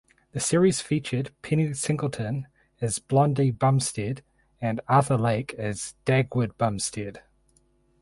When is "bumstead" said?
3.51-4.23, 6.57-7.21